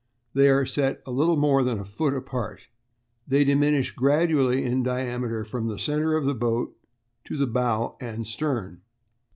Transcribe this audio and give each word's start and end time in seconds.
They 0.33 0.49
are 0.49 0.65
set 0.65 0.99
a 1.05 1.11
little 1.11 1.37
more 1.37 1.61
than 1.61 1.77
a 1.77 1.85
foot 1.85 2.15
apart. 2.15 2.61
They 3.27 3.43
diminish 3.43 3.91
gradually 3.91 4.65
in 4.65 4.81
diameter 4.81 5.45
from 5.45 5.67
the 5.67 5.77
centre 5.77 6.15
of 6.17 6.25
the 6.25 6.33
boat 6.33 6.75
to 7.25 7.37
the 7.37 7.45
bow 7.45 7.97
and 8.01 8.25
stern. 8.25 8.81